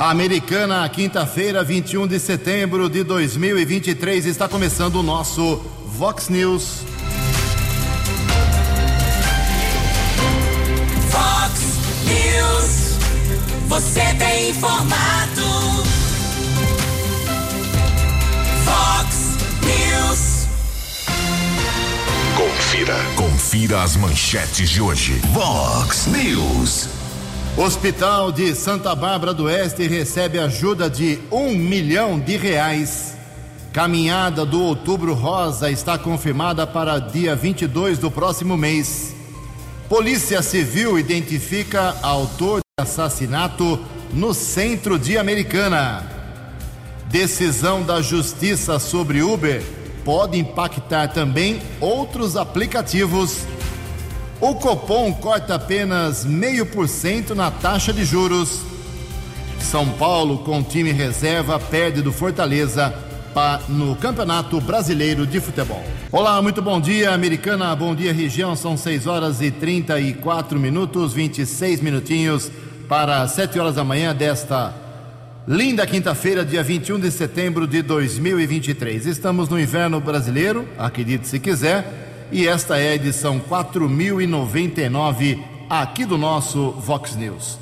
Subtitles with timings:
[0.00, 5.56] Americana, quinta-feira, 21 de setembro de 2023, está começando o nosso
[5.88, 6.78] Vox News.
[11.10, 11.60] Vox
[12.06, 12.96] News.
[13.68, 15.84] Você tem informado.
[18.64, 19.36] Vox
[19.66, 20.46] News.
[22.38, 22.96] Confira.
[23.16, 25.20] Confira as manchetes de hoje.
[25.34, 26.99] Vox News.
[27.56, 33.16] Hospital de Santa Bárbara do Oeste recebe ajuda de um milhão de reais.
[33.72, 39.14] Caminhada do Outubro Rosa está confirmada para dia 22 do próximo mês.
[39.88, 43.78] Polícia Civil identifica autor de assassinato
[44.12, 46.08] no centro de Americana.
[47.08, 49.62] Decisão da Justiça sobre Uber
[50.04, 53.44] pode impactar também outros aplicativos.
[54.40, 58.62] O Copom corta apenas meio por cento na taxa de juros.
[59.60, 62.94] São Paulo, com time reserva, perde do Fortaleza
[63.68, 65.84] no Campeonato Brasileiro de Futebol.
[66.10, 67.76] Olá, muito bom dia, Americana.
[67.76, 68.56] Bom dia, região.
[68.56, 72.50] São 6 horas e 34 minutos, 26 minutinhos
[72.88, 74.74] para 7 horas da manhã desta
[75.46, 79.04] linda quinta-feira, dia 21 de setembro de 2023.
[79.04, 81.99] Estamos no inverno brasileiro, acredite se quiser
[82.32, 87.58] e esta é a edição 4099 aqui do nosso Vox News.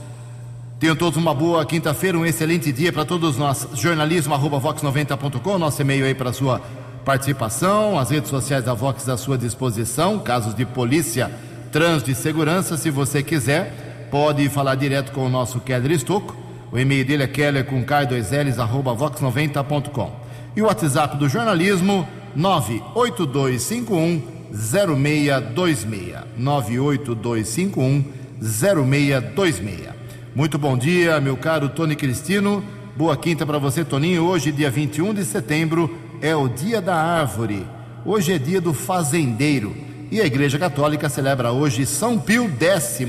[0.78, 3.66] Tenham todos uma boa quinta-feira, um excelente dia para todos nós.
[3.74, 6.60] Jornalismo vox90.com, nosso e-mail aí para sua
[7.04, 11.32] participação, as redes sociais da Vox à sua disposição, casos de polícia,
[11.72, 16.36] trânsito e segurança, se você quiser, pode falar direto com o nosso Keller Estocco.
[16.70, 20.12] O e-mail dele é keller com k2ls arroba vox90.com.
[20.54, 28.04] E o WhatsApp do jornalismo 98251 0626 98251
[28.40, 29.88] 0626.
[30.34, 32.62] Muito bom dia, meu caro Tony Cristino.
[32.96, 34.24] Boa quinta para você, Toninho.
[34.24, 37.66] Hoje, dia 21 de setembro, é o dia da árvore.
[38.04, 39.76] Hoje é dia do fazendeiro.
[40.10, 43.06] E a Igreja Católica celebra hoje São Pio X.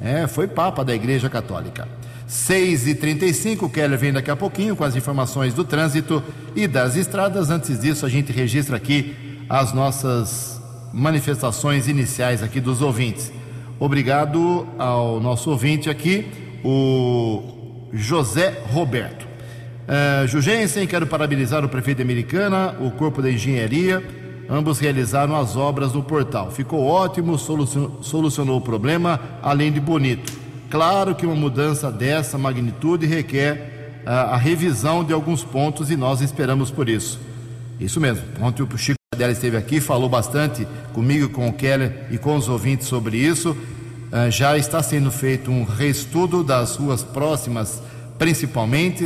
[0.00, 1.88] É, foi Papa da Igreja Católica.
[2.26, 6.22] 6 e 35 Keller vem daqui a pouquinho com as informações do trânsito
[6.54, 7.50] e das estradas.
[7.50, 9.16] Antes disso, a gente registra aqui
[9.48, 10.57] as nossas
[10.92, 13.32] manifestações iniciais aqui dos ouvintes.
[13.78, 16.26] Obrigado ao nosso ouvinte aqui,
[16.64, 19.26] o José Roberto.
[19.88, 24.04] Uh, Jugensen, quero parabenizar o prefeito Americana, o Corpo da Engenharia,
[24.50, 26.50] ambos realizaram as obras no portal.
[26.50, 30.30] Ficou ótimo, solucionou, solucionou o problema, além de bonito.
[30.68, 36.20] Claro que uma mudança dessa magnitude requer uh, a revisão de alguns pontos e nós
[36.20, 37.18] esperamos por isso.
[37.80, 38.24] Isso mesmo.
[38.40, 42.48] Ontem o Chico dela esteve aqui, falou bastante comigo, com o Keller e com os
[42.48, 43.50] ouvintes sobre isso.
[43.50, 47.82] Uh, já está sendo feito um reestudo das ruas próximas,
[48.16, 49.04] principalmente,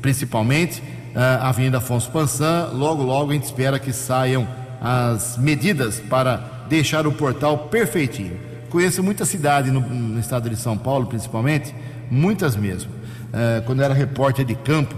[0.00, 2.70] principalmente uh, a Avenida Afonso Pansan.
[2.72, 4.48] Logo, logo a gente espera que saiam
[4.80, 8.38] as medidas para deixar o portal perfeitinho.
[8.70, 11.74] Conheço muita cidade no, no estado de São Paulo, principalmente,
[12.10, 12.90] muitas mesmo.
[12.90, 14.94] Uh, quando era repórter de campo,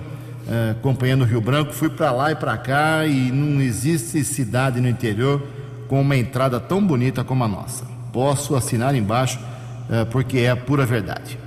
[0.73, 4.89] acompanhando o Rio Branco, fui para lá e para cá e não existe cidade no
[4.89, 5.43] interior
[5.89, 7.85] com uma entrada tão bonita como a nossa.
[8.13, 11.39] Posso assinar embaixo uh, porque é a pura verdade.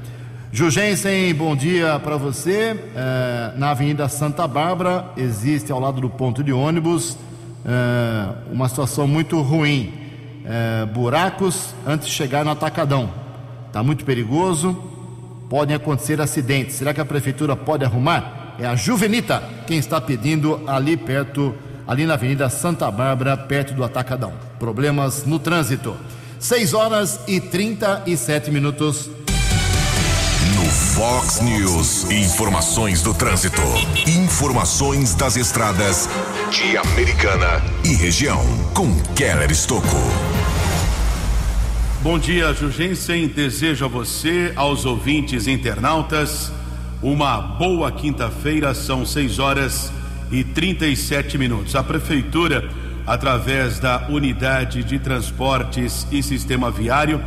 [0.52, 2.74] Jugensen, bom dia para você.
[2.74, 7.18] Uh, na Avenida Santa Bárbara existe ao lado do ponto de ônibus
[8.52, 9.94] uma situação muito ruim.
[10.96, 13.12] buracos antes de chegar no atacadão.
[13.68, 14.76] Está muito perigoso,
[15.48, 16.76] podem acontecer acidentes.
[16.76, 18.41] Será que a prefeitura pode arrumar?
[18.62, 21.56] É a Juvenita quem está pedindo ali perto,
[21.88, 24.34] ali na Avenida Santa Bárbara, perto do Atacadão.
[24.60, 25.98] Problemas no trânsito.
[26.38, 29.10] 6 horas e 37 minutos.
[30.54, 33.64] No Fox News, informações do trânsito.
[34.06, 36.08] Informações das estradas
[36.52, 38.46] de Americana e região.
[38.76, 39.98] Com Keller Estocco.
[42.04, 43.28] Bom dia, Jugensen.
[43.28, 46.52] Desejo a você, aos ouvintes internautas,
[47.02, 49.92] uma boa quinta-feira, são 6 horas
[50.32, 51.76] e 37 minutos.
[51.76, 52.70] A Prefeitura,
[53.08, 57.20] através da Unidade de Transportes e Sistema Viário,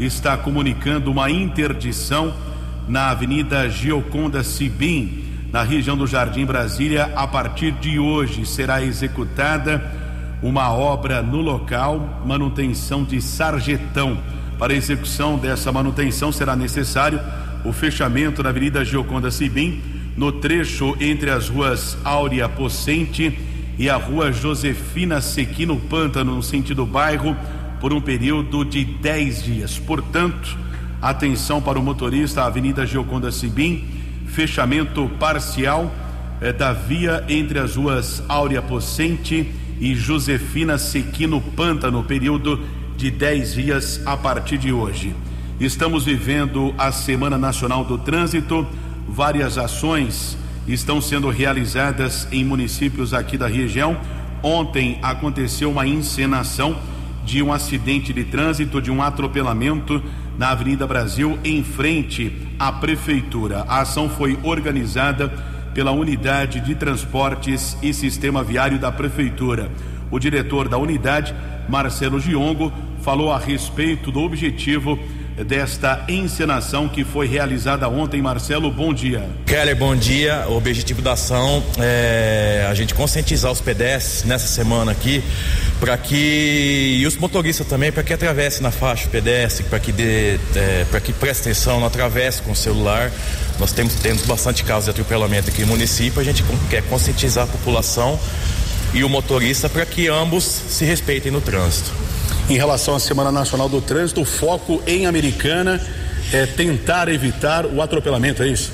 [0.00, 2.34] está comunicando uma interdição
[2.88, 7.12] na Avenida Gioconda Sibim, na região do Jardim Brasília.
[7.14, 9.80] A partir de hoje será executada
[10.42, 14.18] uma obra no local, manutenção de sarjetão.
[14.58, 17.20] Para execução dessa manutenção será necessário
[17.64, 19.80] o fechamento da Avenida Gioconda Sibim,
[20.16, 23.38] no trecho entre as ruas Áurea Pocente
[23.78, 27.36] e a rua Josefina Sequino Pântano, no sentido bairro,
[27.80, 29.78] por um período de 10 dias.
[29.78, 30.56] Portanto,
[31.00, 35.92] atenção para o motorista, Avenida Gioconda Sibim fechamento parcial
[36.40, 42.60] eh, da via entre as ruas Áurea Pocente e Josefina Sequino Pântano, período
[42.96, 45.14] de 10 dias a partir de hoje.
[45.60, 48.66] Estamos vivendo a Semana Nacional do Trânsito,
[49.06, 53.94] várias ações estão sendo realizadas em municípios aqui da região.
[54.42, 56.78] Ontem aconteceu uma encenação
[57.26, 60.02] de um acidente de trânsito, de um atropelamento
[60.38, 63.66] na Avenida Brasil, em frente à Prefeitura.
[63.68, 65.28] A ação foi organizada
[65.74, 69.70] pela Unidade de Transportes e Sistema Viário da Prefeitura.
[70.10, 71.34] O diretor da unidade,
[71.68, 72.72] Marcelo Giongo,
[73.02, 74.98] falou a respeito do objetivo
[75.44, 78.20] desta encenação que foi realizada ontem.
[78.20, 79.24] Marcelo, bom dia.
[79.46, 80.46] Keller, bom dia.
[80.48, 85.22] O objetivo da ação é a gente conscientizar os pedestres nessa semana aqui
[85.80, 89.94] para que e os motoristas também para que atravesse na faixa pedestre, para que
[90.56, 93.10] é, para que preste atenção, não atravesse com o celular.
[93.58, 96.20] Nós temos temos bastante casos de atropelamento aqui no município.
[96.20, 98.18] A gente quer conscientizar a população
[98.92, 101.90] e o motorista para que ambos se respeitem no trânsito
[102.50, 105.80] em relação à Semana Nacional do Trânsito, o foco em Americana
[106.32, 108.72] é tentar evitar o atropelamento, é isso?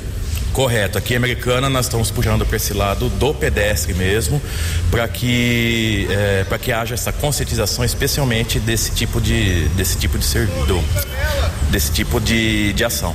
[0.53, 0.97] Correto.
[0.97, 4.41] Aqui em Americana nós estamos puxando para esse lado do pedestre mesmo,
[4.91, 10.25] para que é, para que haja essa conscientização, especialmente desse tipo de desse tipo de
[10.25, 10.83] servidor,
[11.71, 13.15] desse tipo de, de ação.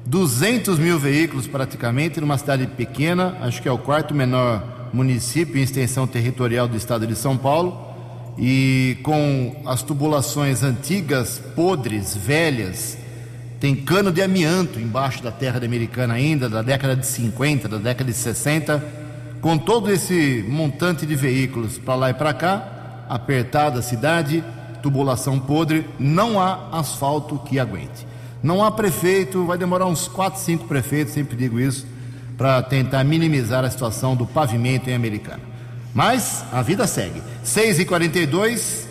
[0.06, 5.62] 200 mil veículos praticamente numa cidade pequena, acho que é o quarto menor município em
[5.62, 7.88] extensão territorial do estado de São Paulo
[8.38, 12.96] e com as tubulações antigas, podres, velhas,
[13.58, 18.10] tem cano de amianto embaixo da terra americana ainda, da década de 50, da década
[18.10, 18.84] de 60,
[19.41, 24.44] com todo esse montante de veículos para lá e para cá, apertada a cidade,
[24.82, 28.06] tubulação podre, não há asfalto que aguente.
[28.41, 31.84] Não há prefeito, vai demorar uns 4, 5 prefeitos, sempre digo isso,
[32.38, 35.40] para tentar minimizar a situação do pavimento em Americana.
[35.92, 37.20] Mas a vida segue.
[37.42, 38.88] 6 e 42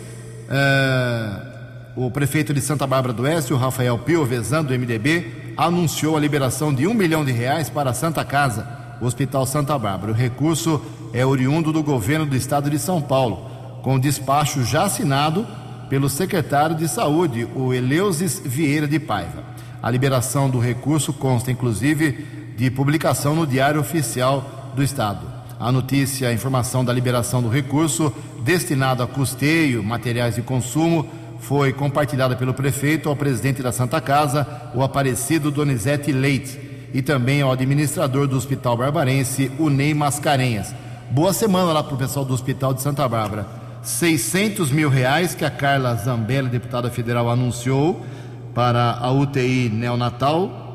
[0.48, 1.48] uh,
[1.96, 6.72] o prefeito de Santa Bárbara do Oeste, o Rafael Piovesan, do MDB, anunciou a liberação
[6.72, 8.68] de um milhão de reais para a Santa Casa,
[9.00, 10.12] o Hospital Santa Bárbara.
[10.12, 10.80] O recurso
[11.12, 13.50] é oriundo do governo do estado de São Paulo,
[13.82, 15.46] com despacho já assinado
[15.88, 19.42] pelo secretário de Saúde, o Eleusis Vieira de Paiva.
[19.82, 22.26] A liberação do recurso consta, inclusive,
[22.58, 25.20] de publicação no Diário Oficial do Estado.
[25.60, 28.12] A notícia, a informação da liberação do recurso
[28.42, 34.44] destinado a custeio, materiais de consumo, foi compartilhada pelo prefeito ao presidente da Santa Casa,
[34.74, 36.58] o Aparecido Donizete Leite,
[36.92, 40.74] e também ao administrador do Hospital Barbarense, o Ney Mascarenhas.
[41.12, 43.46] Boa semana lá para o pessoal do Hospital de Santa Bárbara.
[43.84, 48.04] 600 mil reais que a Carla Zambelli, deputada federal, anunciou
[48.52, 50.67] para a UTI neonatal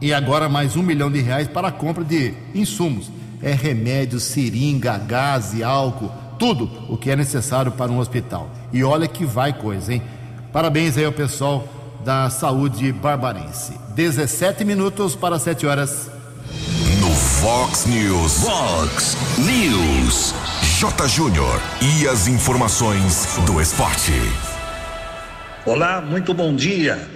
[0.00, 3.10] e agora mais um milhão de reais para a compra de insumos
[3.42, 8.50] é remédio, seringa, gás e álcool, tudo o que é necessário para um hospital.
[8.72, 10.02] E olha que vai coisa, hein?
[10.52, 11.68] Parabéns aí ao pessoal
[12.04, 13.72] da saúde barbarense.
[13.94, 16.10] 17 minutos para 7 horas.
[17.00, 18.44] No Fox News.
[18.44, 20.34] Fox News.
[20.78, 21.08] J.
[21.08, 21.60] Júnior.
[21.80, 24.12] E as informações do esporte.
[25.66, 27.13] Olá, muito bom dia.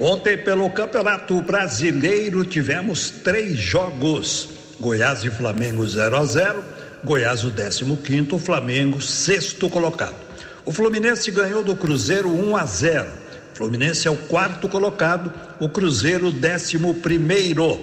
[0.00, 4.48] Ontem, pelo Campeonato Brasileiro, tivemos três jogos:
[4.80, 6.64] Goiás e Flamengo 0 a 0
[7.04, 10.14] Goiás, o 15, Flamengo, sexto colocado.
[10.64, 13.08] O Fluminense ganhou do Cruzeiro 1 a 0.
[13.52, 17.78] O Fluminense é o quarto colocado, o Cruzeiro, décimo primeiro.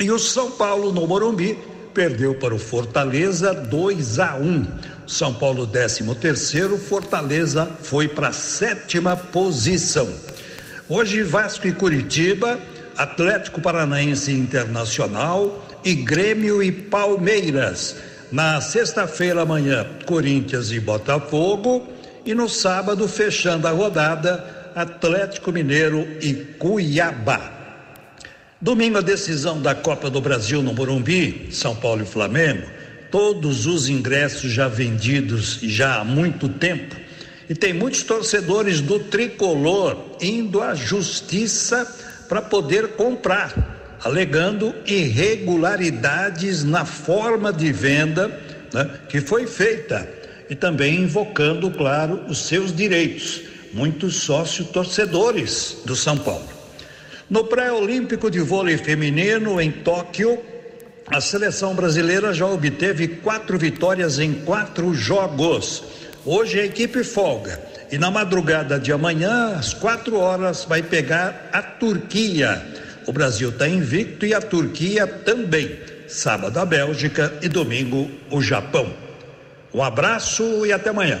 [0.00, 1.58] E o São Paulo, no Morumbi,
[1.92, 4.66] perdeu para o Fortaleza 2 a 1.
[5.06, 10.08] São Paulo, 13 terceiro, Fortaleza foi para a sétima posição.
[10.90, 12.58] Hoje, Vasco e Curitiba,
[12.96, 17.96] Atlético Paranaense Internacional e Grêmio e Palmeiras.
[18.32, 21.86] Na sexta-feira, amanhã, Corinthians e Botafogo.
[22.24, 27.52] E no sábado, fechando a rodada, Atlético Mineiro e Cuiabá.
[28.58, 32.66] Domingo, a decisão da Copa do Brasil no Morumbi, São Paulo e Flamengo.
[33.10, 36.96] Todos os ingressos já vendidos já há muito tempo
[37.48, 41.86] e tem muitos torcedores do tricolor indo à justiça
[42.28, 48.28] para poder comprar, alegando irregularidades na forma de venda
[48.72, 50.08] né, que foi feita
[50.50, 53.42] e também invocando, claro, os seus direitos.
[53.72, 56.48] Muitos sócios torcedores do São Paulo.
[57.28, 60.38] No pré-olímpico de vôlei feminino em Tóquio,
[61.06, 65.84] a seleção brasileira já obteve quatro vitórias em quatro jogos.
[66.30, 67.58] Hoje a equipe folga
[67.90, 72.62] e na madrugada de amanhã, às quatro horas, vai pegar a Turquia.
[73.06, 75.80] O Brasil está invicto e a Turquia também.
[76.06, 78.92] Sábado a Bélgica e domingo o Japão.
[79.72, 81.18] Um abraço e até amanhã.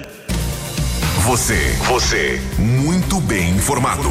[1.22, 4.10] Você, você, muito bem informado.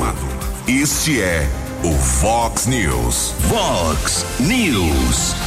[0.68, 1.48] Este é
[1.84, 3.36] o Fox News.
[3.48, 5.47] Fox News.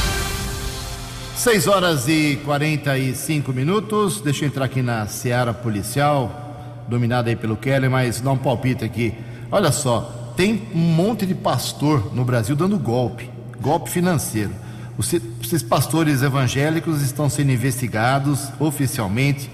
[1.41, 4.21] 6 horas e 45 minutos.
[4.21, 8.85] Deixa eu entrar aqui na Seara Policial, dominada aí pelo Kelly, mas dá um palpite
[8.85, 9.11] aqui.
[9.51, 13.27] Olha só, tem um monte de pastor no Brasil dando golpe,
[13.59, 14.51] golpe financeiro.
[14.99, 19.49] Os- Esses pastores evangélicos estão sendo investigados oficialmente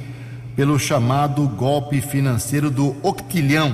[0.57, 3.73] pelo chamado golpe financeiro do octilhão.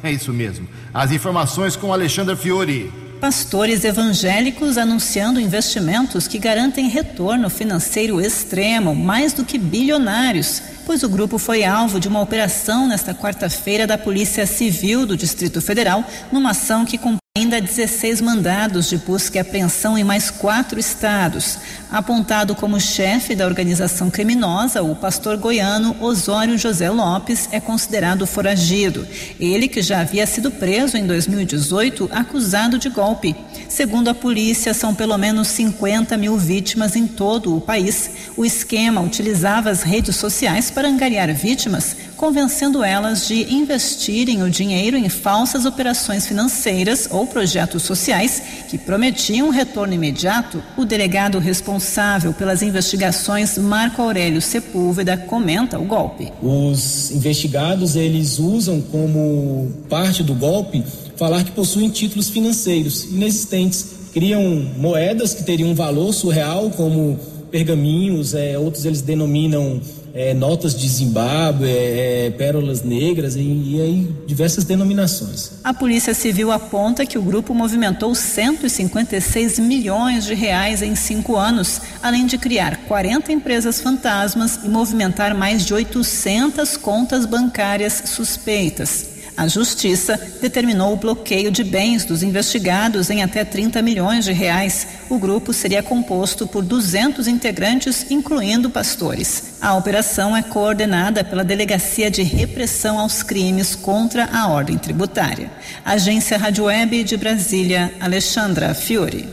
[0.00, 0.68] É isso mesmo.
[0.94, 2.92] As informações com Alexandra Fiore.
[3.20, 11.08] Pastores evangélicos anunciando investimentos que garantem retorno financeiro extremo, mais do que bilionários, pois o
[11.08, 16.50] grupo foi alvo de uma operação nesta quarta-feira da Polícia Civil do Distrito Federal, numa
[16.50, 16.96] ação que
[17.38, 21.58] ainda 16 mandados de busca e apreensão em mais quatro estados.
[21.90, 29.06] Apontado como chefe da organização criminosa, o pastor goiano Osório José Lopes é considerado foragido.
[29.38, 33.36] Ele que já havia sido preso em 2018, acusado de golpe.
[33.68, 38.10] Segundo a polícia, são pelo menos 50 mil vítimas em todo o país.
[38.36, 44.96] O esquema utilizava as redes sociais para angariar vítimas, convencendo elas de investirem o dinheiro
[44.96, 50.60] em falsas operações financeiras ou projetos sociais que prometiam retorno imediato.
[50.76, 56.32] O delegado responsável pelas investigações, Marco Aurélio Sepúlveda, comenta o golpe.
[56.42, 60.84] Os investigados eles usam como parte do golpe
[61.16, 67.18] falar que possuem títulos financeiros inexistentes, criam moedas que teriam um valor surreal como
[67.50, 69.80] pergaminhos, é, outros eles denominam
[70.18, 75.52] é, notas de Zimbábue, é, pérolas negras e, e aí diversas denominações.
[75.62, 81.80] A Polícia Civil aponta que o grupo movimentou 156 milhões de reais em cinco anos,
[82.02, 89.17] além de criar 40 empresas fantasmas e movimentar mais de 800 contas bancárias suspeitas.
[89.38, 94.88] A Justiça determinou o bloqueio de bens dos investigados em até 30 milhões de reais.
[95.08, 99.54] O grupo seria composto por 200 integrantes, incluindo pastores.
[99.60, 105.52] A operação é coordenada pela Delegacia de Repressão aos Crimes contra a Ordem Tributária.
[105.84, 109.28] Agência Rádio Web de Brasília, Alexandra Fiore.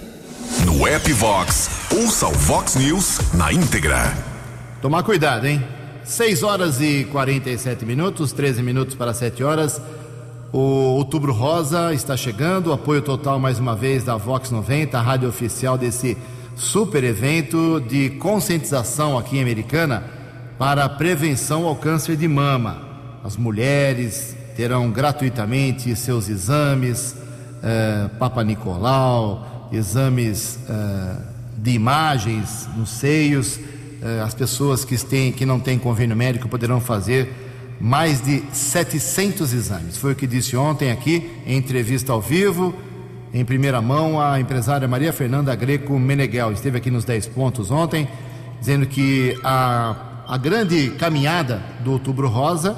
[0.63, 4.15] No app Vox, ouça o Vox News na íntegra.
[4.83, 5.65] Tomar cuidado, hein?
[6.05, 9.81] 6 horas e 47 minutos, 13 minutos para 7 horas.
[10.51, 10.59] O
[10.97, 12.71] Outubro Rosa está chegando.
[12.71, 16.17] Apoio total mais uma vez da Vox 90, a rádio oficial desse
[16.55, 20.03] super evento de conscientização aqui em Americana
[20.57, 22.81] para a prevenção ao câncer de mama.
[23.23, 27.15] As mulheres terão gratuitamente seus exames,
[27.61, 31.15] eh, Papa Nicolau, exames eh,
[31.57, 33.59] de imagens nos seios
[34.01, 37.44] eh, as pessoas que, têm, que não têm convênio médico poderão fazer
[37.79, 39.97] mais de 700 exames.
[39.97, 42.73] Foi o que disse ontem aqui, em entrevista ao vivo,
[43.33, 46.53] em primeira mão, a empresária Maria Fernanda Greco Meneghel.
[46.53, 48.07] Esteve aqui nos 10 pontos ontem,
[48.59, 52.77] dizendo que a, a grande caminhada do Outubro Rosa,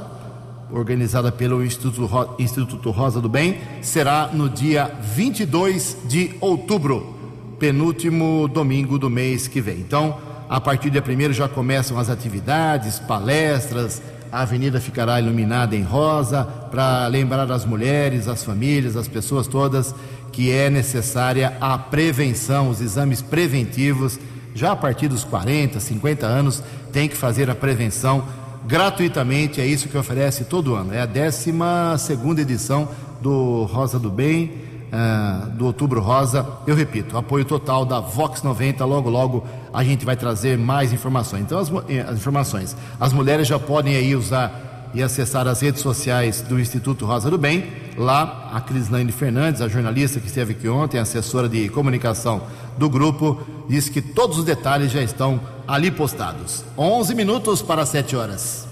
[0.71, 7.15] organizada pelo Instituto, Instituto Rosa do Bem, será no dia 22 de outubro,
[7.59, 9.77] penúltimo domingo do mês que vem.
[9.77, 10.17] Então,
[10.49, 16.43] a partir de 1 já começam as atividades, palestras, a avenida ficará iluminada em rosa
[16.43, 19.93] para lembrar as mulheres, as famílias, as pessoas todas
[20.31, 24.19] que é necessária a prevenção, os exames preventivos.
[24.53, 28.23] Já a partir dos 40, 50 anos, tem que fazer a prevenção
[28.67, 29.61] gratuitamente.
[29.61, 30.93] É isso que oferece todo ano.
[30.93, 31.51] É a 12
[32.39, 32.87] edição
[33.21, 34.51] do Rosa do Bem,
[34.87, 36.45] uh, do Outubro Rosa.
[36.65, 38.83] Eu repito, apoio total da Vox 90.
[38.85, 41.43] Logo, logo a gente vai trazer mais informações.
[41.43, 42.75] Então, as, eh, as informações.
[42.99, 47.37] As mulheres já podem aí usar e acessar as redes sociais do Instituto Rosa do
[47.37, 47.65] Bem.
[47.97, 52.43] Lá, a Crislaine Fernandes, a jornalista que esteve aqui ontem, assessora de comunicação
[52.77, 56.63] do grupo, disse que todos os detalhes já estão ali postados.
[56.77, 58.66] 11 minutos para 7 horas.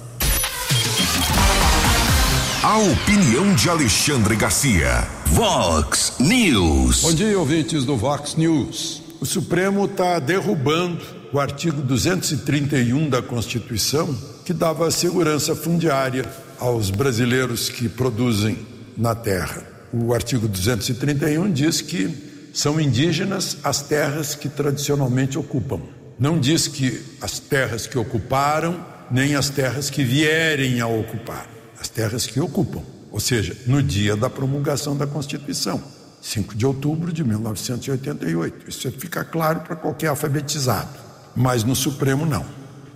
[2.65, 5.07] A opinião de Alexandre Garcia.
[5.27, 7.03] Vox News.
[7.03, 9.03] Bom dia, ouvintes do Vox News.
[9.21, 16.25] O Supremo está derrubando o artigo 231 da Constituição, que dava segurança fundiária
[16.57, 18.57] aos brasileiros que produzem
[18.97, 19.61] na terra.
[19.93, 25.81] O artigo 231 diz que são indígenas as terras que tradicionalmente ocupam.
[26.17, 31.45] Não diz que as terras que ocuparam, nem as terras que vierem a ocupar,
[31.79, 32.81] as terras que ocupam.
[33.11, 35.81] Ou seja, no dia da promulgação da Constituição.
[36.21, 38.69] 5 de outubro de 1988.
[38.69, 40.89] Isso fica claro para qualquer alfabetizado.
[41.35, 42.45] Mas no Supremo, não.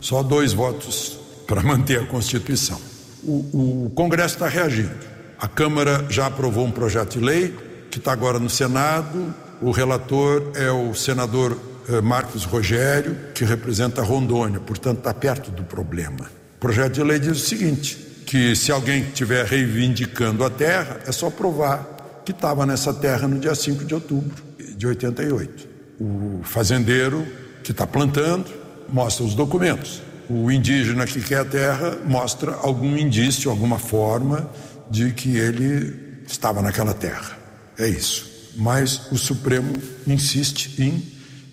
[0.02, 2.80] Só dois votos para manter a Constituição.
[3.24, 4.96] O, o Congresso está reagindo.
[5.40, 7.56] A Câmara já aprovou um projeto de lei
[7.92, 9.34] que está agora no Senado.
[9.62, 15.64] O relator é o senador eh, Marcos Rogério, que representa Rondônia, portanto está perto do
[15.64, 16.30] problema.
[16.56, 17.98] O projeto de lei diz o seguinte:
[18.30, 23.40] que se alguém estiver reivindicando a terra, é só provar que estava nessa terra no
[23.40, 24.44] dia 5 de outubro
[24.78, 25.68] de 88.
[26.00, 27.26] O fazendeiro
[27.64, 28.46] que está plantando
[28.88, 30.04] mostra os documentos.
[30.30, 34.48] O indígena que quer a terra mostra algum indício, alguma forma
[34.92, 37.36] de que ele estava naquela terra.
[37.80, 38.52] É isso.
[38.56, 39.74] Mas o Supremo
[40.06, 41.04] insiste em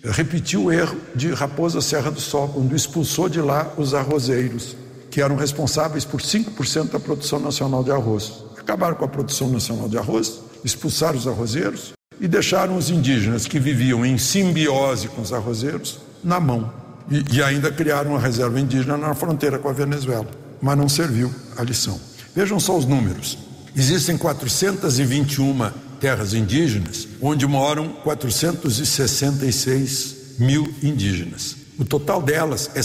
[0.03, 4.75] repetir o erro de Raposa Serra do Sol, quando expulsou de lá os arrozeiros,
[5.09, 8.43] que eram responsáveis por 5% da produção nacional de arroz.
[8.57, 13.59] Acabaram com a produção nacional de arroz, expulsaram os arrozeiros e deixaram os indígenas que
[13.59, 16.73] viviam em simbiose com os arrozeiros na mão.
[17.09, 20.27] E, e ainda criaram uma reserva indígena na fronteira com a Venezuela.
[20.61, 21.97] Mas não serviu a lição.
[22.35, 23.37] Vejam só os números.
[23.75, 31.55] Existem 421 terras indígenas, onde moram 466 mil indígenas.
[31.77, 32.81] O total delas é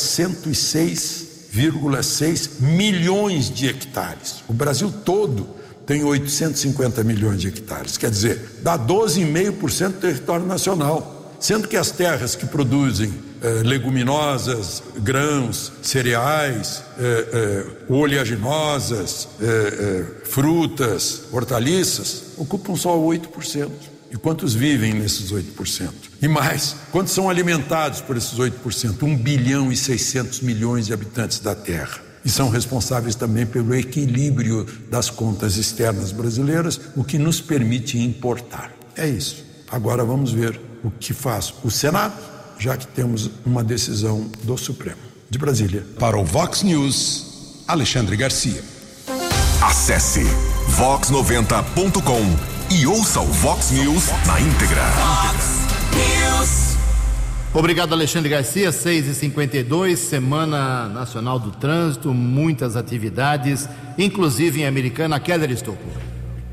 [1.54, 4.42] 106,6 milhões de hectares.
[4.48, 5.48] O Brasil todo
[5.86, 11.90] tem 850 milhões de hectares, quer dizer, dá 12,5% do território nacional, sendo que as
[11.90, 13.12] terras que produzem
[13.42, 23.91] eh, leguminosas, grãos, cereais, eh, eh, oleaginosas, eh, eh, frutas, hortaliças, ocupam só 8%.
[24.12, 25.90] E quantos vivem nesses 8%?
[26.20, 29.02] E mais, quantos são alimentados por esses 8%?
[29.02, 34.66] 1 bilhão e 600 milhões de habitantes da Terra e são responsáveis também pelo equilíbrio
[34.90, 38.72] das contas externas brasileiras, o que nos permite importar.
[38.96, 39.44] É isso.
[39.70, 42.14] Agora vamos ver o que faz o Senado,
[42.58, 45.00] já que temos uma decisão do Supremo.
[45.28, 45.84] De Brasília.
[45.98, 48.62] Para o Vox News, Alexandre Garcia.
[49.60, 50.22] Acesse
[50.76, 54.82] vox90.com e ouça o Vox News na íntegra.
[54.82, 55.60] Vox
[55.92, 56.76] News.
[57.52, 58.72] Obrigado, Alexandre Garcia.
[58.72, 65.20] 6 e 52 Semana Nacional do Trânsito, muitas atividades, inclusive em Americana.
[65.20, 65.84] Keller Estocco.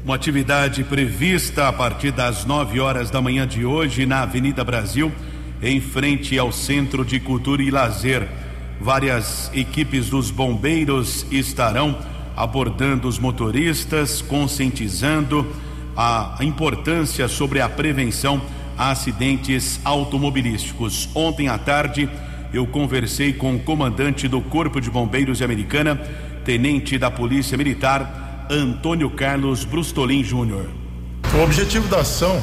[0.03, 5.13] Uma atividade prevista a partir das 9 horas da manhã de hoje na Avenida Brasil,
[5.61, 8.27] em frente ao Centro de Cultura e Lazer.
[8.81, 11.97] Várias equipes dos bombeiros estarão
[12.35, 15.47] abordando os motoristas, conscientizando
[15.95, 18.41] a importância sobre a prevenção
[18.79, 21.09] a acidentes automobilísticos.
[21.13, 22.09] Ontem à tarde,
[22.53, 25.97] eu conversei com o comandante do Corpo de Bombeiros de Americana,
[26.45, 30.65] tenente da Polícia Militar, Antônio Carlos Brustolin Júnior.
[31.33, 32.41] O objetivo da ação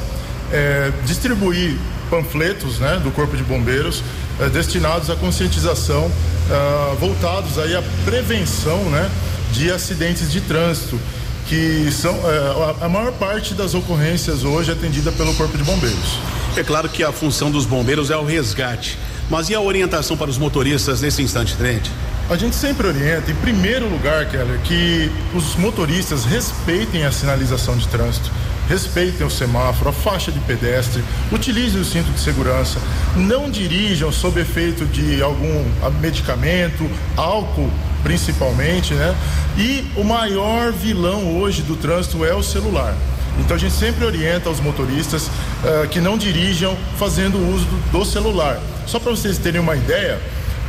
[0.53, 1.75] é distribuir
[2.07, 4.03] panfletos né, do Corpo de Bombeiros
[4.39, 6.09] eh, destinados à conscientização,
[6.51, 9.09] ah, voltados aí à prevenção né,
[9.51, 10.99] de acidentes de trânsito,
[11.47, 16.19] que são eh, a maior parte das ocorrências hoje é atendida pelo Corpo de Bombeiros.
[16.57, 18.97] É claro que a função dos bombeiros é o resgate,
[19.29, 21.89] mas e a orientação para os motoristas nesse instante, Trente?
[22.29, 27.87] A gente sempre orienta, em primeiro lugar, Keller, que os motoristas respeitem a sinalização de
[27.87, 28.29] trânsito,
[28.67, 32.79] respeitem o semáforo, a faixa de pedestre, utilizem o cinto de segurança,
[33.15, 35.65] não dirijam sob efeito de algum
[35.99, 37.71] medicamento, álcool
[38.03, 39.15] principalmente, né?
[39.57, 42.95] E o maior vilão hoje do trânsito é o celular.
[43.39, 48.05] Então a gente sempre orienta os motoristas uh, que não dirijam fazendo uso do, do
[48.05, 48.59] celular.
[48.85, 50.19] Só para vocês terem uma ideia,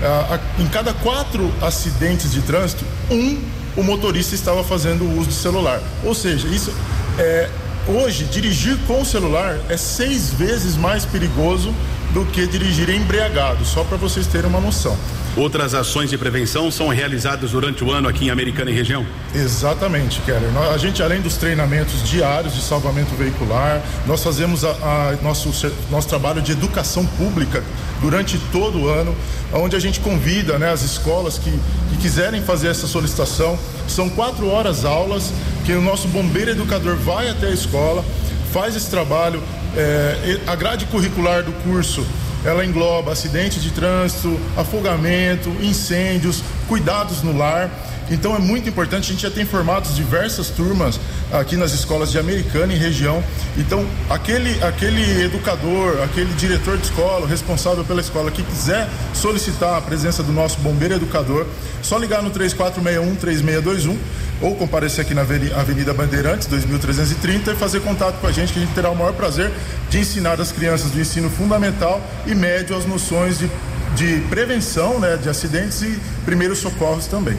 [0.03, 3.41] uh, em cada quatro acidentes de trânsito, um
[3.77, 5.81] o motorista estava fazendo uso de celular.
[6.05, 6.75] Ou seja, isso
[7.17, 7.49] é,
[7.89, 11.75] hoje dirigir com o celular é seis vezes mais perigoso
[12.13, 14.97] do que dirigir embriagado, só para vocês terem uma noção.
[15.37, 19.07] Outras ações de prevenção são realizadas durante o ano aqui em Americana e região?
[19.35, 20.51] Exatamente, Keller.
[20.73, 25.51] A gente, além dos treinamentos diários de salvamento veicular, nós fazemos a, a nosso,
[25.91, 27.63] nosso trabalho de educação pública
[28.01, 29.15] durante todo o ano,
[29.53, 31.51] onde a gente convida né, as escolas que,
[31.91, 33.59] que quiserem fazer essa solicitação.
[33.87, 35.33] São quatro horas aulas
[35.65, 38.05] que o nosso bombeiro educador vai até a escola,
[38.53, 39.43] faz esse trabalho.
[39.77, 42.05] É, a grade curricular do curso
[42.49, 47.71] ela engloba acidentes de trânsito, afogamento, incêndios, cuidados no lar.
[48.11, 50.99] Então é muito importante, a gente já tem formado diversas turmas
[51.31, 53.23] aqui nas escolas de Americana e região.
[53.55, 59.81] Então, aquele, aquele educador, aquele diretor de escola, responsável pela escola que quiser solicitar a
[59.83, 61.47] presença do nosso bombeiro educador,
[61.83, 63.99] só ligar no 3461-3621
[64.41, 68.63] ou comparecer aqui na Avenida Bandeirantes, 2330 e fazer contato com a gente, que a
[68.63, 69.51] gente terá o maior prazer
[69.91, 73.51] de ensinar as crianças do ensino fundamental e médio as noções de,
[73.97, 77.37] de prevenção né, de acidentes e primeiros socorros também.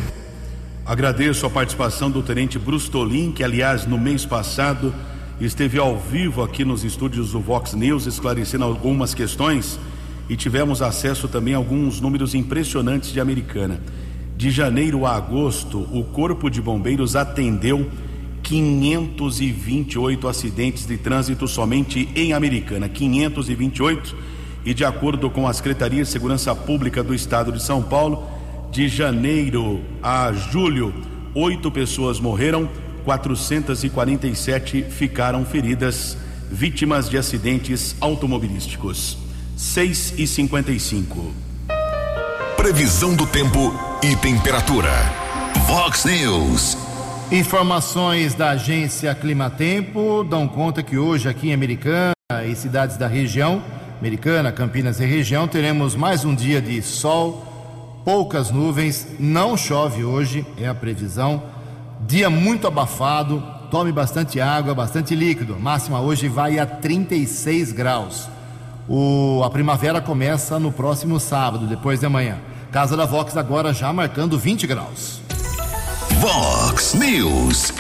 [0.86, 4.94] Agradeço a participação do Tenente Brustolin, que aliás no mês passado
[5.40, 9.80] esteve ao vivo aqui nos estúdios do Vox News esclarecendo algumas questões
[10.28, 13.80] e tivemos acesso também a alguns números impressionantes de Americana.
[14.40, 17.92] De janeiro a agosto, o Corpo de Bombeiros atendeu
[18.42, 24.16] 528 acidentes de trânsito somente em Americana, 528.
[24.64, 28.26] E de acordo com a Secretaria de Segurança Pública do Estado de São Paulo,
[28.72, 30.94] de janeiro a julho,
[31.36, 32.70] oito pessoas morreram,
[33.04, 36.18] 447 ficaram feridas,
[36.50, 39.18] vítimas de acidentes automobilísticos.
[39.58, 41.34] 6 e 55.
[42.56, 44.92] Previsão do tempo e temperatura.
[45.68, 46.78] Vox News.
[47.32, 52.14] Informações da agência Climatempo dão conta que hoje aqui em Americana
[52.48, 53.62] e cidades da região,
[54.00, 57.46] Americana, Campinas e região, teremos mais um dia de sol
[58.06, 61.44] poucas nuvens, não chove hoje, é a previsão.
[62.08, 65.60] Dia muito abafado, tome bastante água, bastante líquido.
[65.60, 68.30] Máxima hoje vai a 36 graus.
[68.88, 72.40] O, a primavera começa no próximo sábado, depois de amanhã.
[72.72, 75.22] Casa da Vox agora já marcando 20 graus.
[76.20, 77.74] Vox News.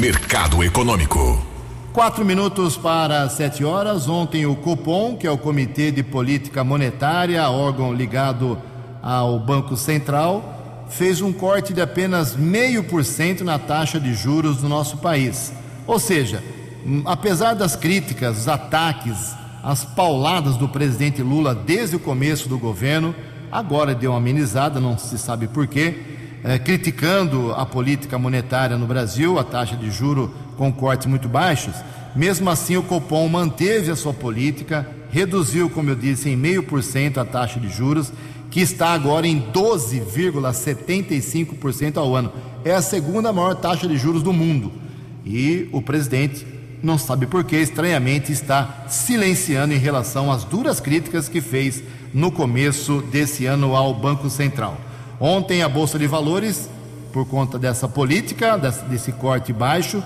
[0.00, 1.44] Mercado Econômico.
[1.92, 4.08] Quatro minutos para sete horas.
[4.08, 8.58] Ontem o Copom, que é o Comitê de Política Monetária, órgão ligado
[9.02, 14.56] ao Banco Central, fez um corte de apenas meio por cento na taxa de juros
[14.56, 15.52] do nosso país.
[15.86, 16.42] Ou seja,
[16.86, 22.58] hum, apesar das críticas, os ataques, as pauladas do presidente Lula desde o começo do
[22.58, 23.14] governo,
[23.54, 25.94] agora deu uma amenizada, não se sabe porquê,
[26.42, 31.72] é, criticando a política monetária no Brasil, a taxa de juro com cortes muito baixos.
[32.16, 36.82] Mesmo assim, o Copom manteve a sua política, reduziu, como eu disse, em meio por
[36.82, 38.12] cento a taxa de juros
[38.50, 42.32] que está agora em 12,75% ao ano.
[42.64, 44.72] É a segunda maior taxa de juros do mundo.
[45.24, 46.44] E o presidente,
[46.82, 51.84] não sabe por que, estranhamente está silenciando em relação às duras críticas que fez
[52.14, 54.76] no começo desse ano ao Banco Central.
[55.18, 56.70] Ontem a Bolsa de Valores,
[57.12, 60.02] por conta dessa política, desse corte baixo,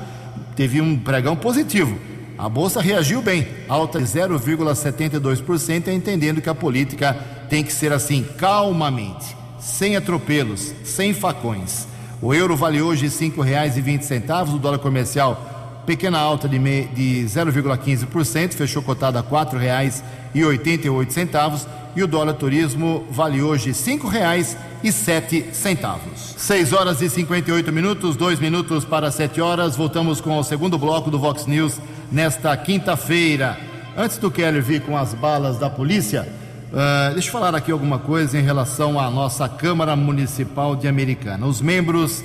[0.56, 1.98] teve um pregão positivo.
[2.38, 7.14] A bolsa reagiu bem, alta de 0,72%, entendendo que a política
[7.50, 11.86] tem que ser assim, calmamente, sem atropelos, sem facões.
[12.22, 18.82] O euro vale hoje R$ 5,20, o dólar comercial pequena alta de, de 0,15%, fechou
[18.82, 20.02] cotado a R$ 4,88
[20.34, 26.14] e o dólar turismo vale hoje R$ 5,07.
[26.36, 29.74] 6 horas e 58 minutos, dois minutos para 7 horas.
[29.74, 31.80] Voltamos com o segundo bloco do Vox News
[32.12, 33.58] nesta quinta-feira.
[33.96, 36.28] Antes do Keller vir com as balas da polícia,
[36.70, 41.46] uh, deixa eu falar aqui alguma coisa em relação à nossa Câmara Municipal de Americana.
[41.46, 42.22] Os membros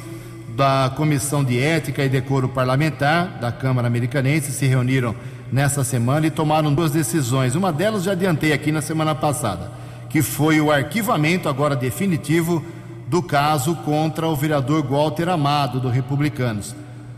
[0.56, 5.16] da Comissão de Ética e Decoro Parlamentar da Câmara Americanense se reuniram
[5.54, 7.54] nessa semana e tomaram duas decisões.
[7.54, 9.72] Uma delas já adiantei aqui na semana passada,
[10.10, 12.66] que foi o arquivamento agora definitivo
[13.08, 16.76] do caso contra o vereador Walter Amado do Republicanos.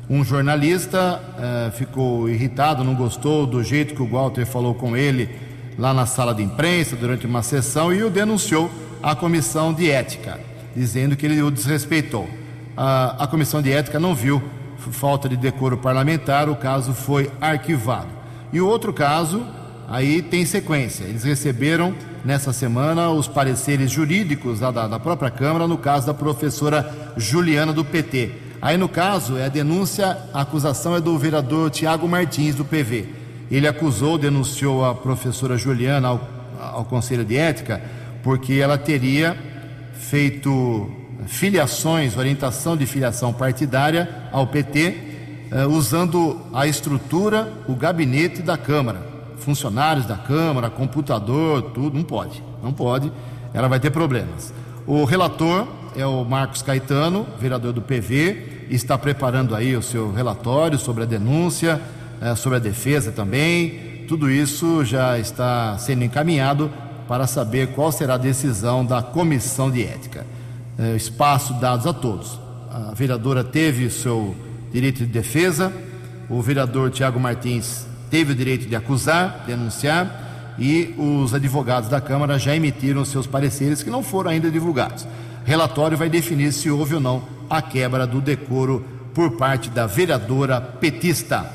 [0.09, 5.29] Um jornalista eh, ficou irritado, não gostou do jeito que o Walter falou com ele
[5.79, 8.69] lá na sala de imprensa durante uma sessão e o denunciou
[9.01, 10.39] à comissão de ética,
[10.75, 12.29] dizendo que ele o desrespeitou
[12.77, 14.41] a comissão de ética não viu
[14.77, 18.07] falta de decoro parlamentar, o caso foi arquivado.
[18.51, 19.45] E o outro caso,
[19.87, 21.03] aí tem sequência.
[21.03, 27.13] Eles receberam nessa semana os pareceres jurídicos da, da própria Câmara no caso da professora
[27.17, 28.31] Juliana do PT.
[28.61, 33.05] Aí no caso, é a denúncia, a acusação é do vereador Tiago Martins do PV.
[33.51, 36.29] Ele acusou, denunciou a professora Juliana ao,
[36.59, 37.81] ao Conselho de Ética
[38.25, 39.37] porque ela teria
[39.93, 40.89] feito
[41.27, 45.14] filiações, orientação de filiação partidária ao PT,
[45.51, 49.01] eh, usando a estrutura, o gabinete da Câmara,
[49.37, 53.11] funcionários da Câmara, computador, tudo, não pode, não pode,
[53.53, 54.53] ela vai ter problemas.
[54.87, 60.77] O relator é o Marcos Caetano, vereador do PV, está preparando aí o seu relatório
[60.77, 61.81] sobre a denúncia,
[62.21, 64.05] eh, sobre a defesa também.
[64.07, 66.71] Tudo isso já está sendo encaminhado
[67.07, 70.25] para saber qual será a decisão da comissão de ética
[70.77, 72.39] eh, espaço dados a todos.
[72.69, 74.35] A vereadora teve o seu
[74.75, 75.71] direito de defesa,
[76.29, 82.37] o vereador Tiago Martins teve o direito de acusar, denunciar, e os advogados da Câmara
[82.37, 85.07] já emitiram seus pareceres que não foram ainda divulgados.
[85.45, 90.59] Relatório vai definir se houve ou não a quebra do decoro por parte da vereadora
[90.59, 91.49] petista.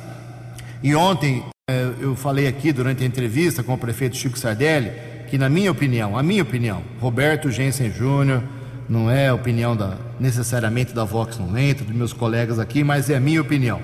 [0.83, 4.93] E ontem eh, eu falei aqui durante a entrevista com o prefeito Chico Sardelli
[5.29, 8.43] que, na minha opinião, a minha opinião, Roberto Gensen Júnior,
[8.91, 13.17] não é a opinião da, necessariamente da Vox 90, dos meus colegas aqui, mas é
[13.17, 13.81] a minha opinião.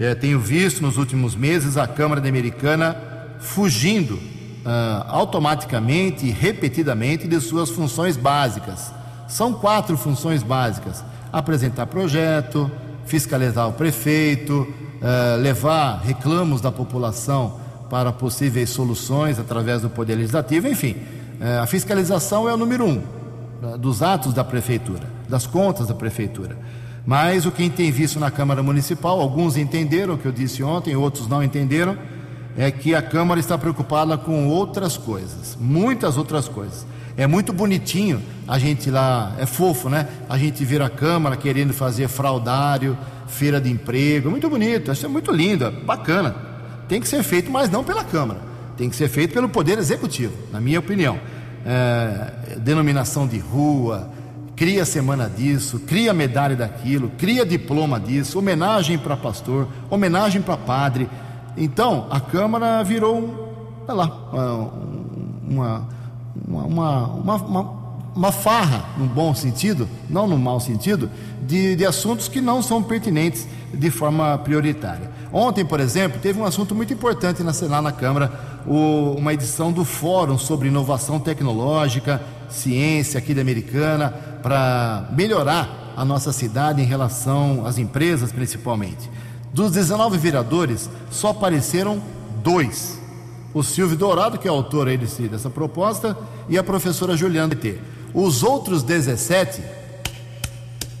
[0.00, 2.96] É, tenho visto nos últimos meses a Câmara Americana
[3.38, 8.92] fugindo uh, automaticamente e repetidamente de suas funções básicas.
[9.28, 12.68] São quatro funções básicas: apresentar projeto,
[13.06, 14.66] fiscalizar o prefeito,
[15.00, 20.96] uh, levar reclamos da população para possíveis soluções através do Poder Legislativo, enfim.
[21.40, 23.19] Uh, a fiscalização é o número um
[23.78, 26.56] dos atos da prefeitura, das contas da prefeitura.
[27.04, 30.96] Mas o que tem visto na Câmara Municipal, alguns entenderam o que eu disse ontem,
[30.96, 31.96] outros não entenderam,
[32.56, 36.86] é que a Câmara está preocupada com outras coisas, muitas outras coisas.
[37.16, 40.08] É muito bonitinho a gente lá, é fofo, né?
[40.28, 42.96] A gente vir a Câmara querendo fazer fraudário,
[43.26, 46.34] feira de emprego, é muito bonito, isso é muito lindo, é bacana.
[46.88, 48.40] Tem que ser feito, mas não pela Câmara,
[48.76, 51.18] tem que ser feito pelo Poder Executivo, na minha opinião
[51.64, 54.10] é, denominação de rua,
[54.56, 61.08] cria semana disso, cria medalha daquilo, cria diploma disso, homenagem para pastor, homenagem para padre.
[61.56, 64.06] Então, a Câmara virou, sei lá,
[65.48, 65.88] uma,
[66.46, 67.79] uma, uma, uma,
[68.14, 71.10] uma farra, no bom sentido, não no mau sentido,
[71.46, 75.10] de, de assuntos que não são pertinentes de forma prioritária.
[75.32, 78.32] Ontem, por exemplo, teve um assunto muito importante na, lá na Câmara,
[78.66, 84.10] o, uma edição do Fórum sobre Inovação Tecnológica, Ciência aqui da Americana,
[84.42, 89.08] para melhorar a nossa cidade em relação às empresas, principalmente.
[89.52, 92.02] Dos 19 vereadores, só apareceram
[92.42, 92.98] dois.
[93.54, 96.16] O Silvio Dourado, que é autor aí desse, dessa proposta,
[96.48, 97.78] e a professora Juliana T.
[98.12, 99.62] Os outros 17,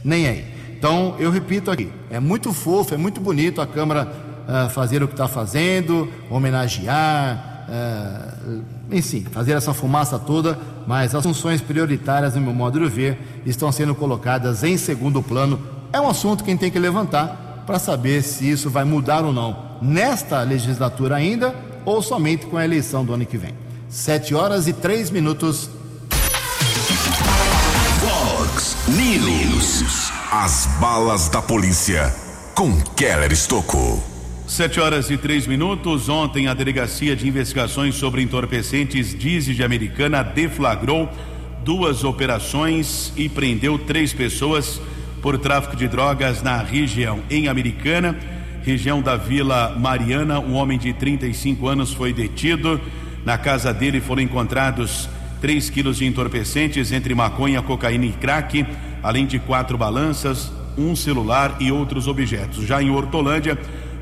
[0.04, 0.44] nem aí.
[0.76, 4.10] Então, eu repito aqui, é muito fofo, é muito bonito a Câmara
[4.48, 11.22] uh, fazer o que está fazendo, homenagear, uh, enfim, fazer essa fumaça toda, mas as
[11.22, 15.60] funções prioritárias, no meu modo de ver, estão sendo colocadas em segundo plano.
[15.92, 19.24] É um assunto que a gente tem que levantar para saber se isso vai mudar
[19.24, 23.54] ou não, nesta legislatura ainda, ou somente com a eleição do ano que vem.
[23.88, 25.68] Sete horas e três minutos.
[28.90, 30.10] News.
[30.32, 32.12] As balas da polícia
[32.56, 34.02] com Keller Estocou.
[34.48, 36.08] Sete horas e três minutos.
[36.08, 41.08] Ontem, a Delegacia de Investigações sobre Entorpecentes Dizes de Americana deflagrou
[41.64, 44.80] duas operações e prendeu três pessoas
[45.22, 47.20] por tráfico de drogas na região.
[47.30, 48.18] Em Americana,
[48.64, 52.80] região da Vila Mariana, um homem de 35 anos foi detido.
[53.24, 55.08] Na casa dele foram encontrados
[55.40, 58.66] 3 quilos de entorpecentes entre maconha, cocaína e crack
[59.02, 62.64] além de quatro balanças, um celular e outros objetos.
[62.66, 63.58] Já em Hortolândia,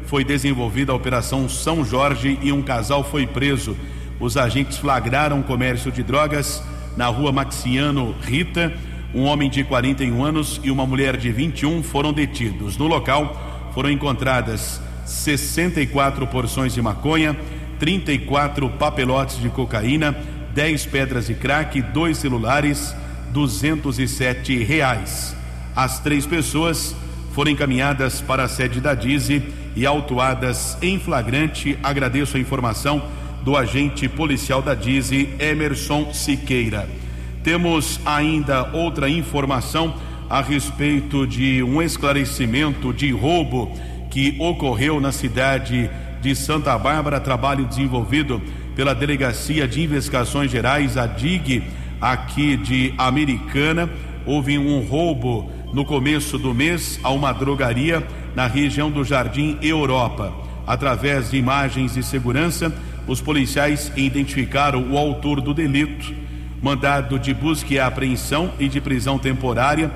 [0.06, 3.76] foi desenvolvida a Operação São Jorge e um casal foi preso.
[4.18, 6.62] Os agentes flagraram o comércio de drogas
[6.96, 8.72] na rua Maxiano Rita.
[9.14, 12.76] Um homem de 41 anos e uma mulher de 21 foram detidos.
[12.76, 17.36] No local foram encontradas 64 porções de maconha,
[17.78, 20.16] 34 papelotes de cocaína,
[20.58, 22.92] 10 pedras de crack, dois celulares,
[23.32, 25.32] 207 reais.
[25.76, 26.96] As três pessoas
[27.32, 29.40] foram encaminhadas para a sede da Dize
[29.76, 31.78] e autuadas em flagrante.
[31.80, 33.00] Agradeço a informação
[33.44, 36.88] do agente policial da Dize, Emerson Siqueira.
[37.44, 39.94] Temos ainda outra informação
[40.28, 43.78] a respeito de um esclarecimento de roubo
[44.10, 45.88] que ocorreu na cidade
[46.20, 48.42] de Santa Bárbara, trabalho desenvolvido
[48.78, 51.64] pela Delegacia de Investigações Gerais, a DIG,
[52.00, 53.90] aqui de Americana.
[54.24, 60.32] Houve um roubo no começo do mês a uma drogaria na região do Jardim Europa.
[60.64, 62.72] Através de imagens de segurança,
[63.08, 66.14] os policiais identificaram o autor do delito.
[66.62, 69.90] Mandado de busca e apreensão e de prisão temporária